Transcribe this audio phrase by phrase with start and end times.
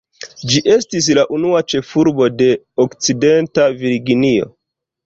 [0.53, 2.51] Ĝi estis la unua ĉefurbo de
[2.87, 4.53] Okcidenta Virginio.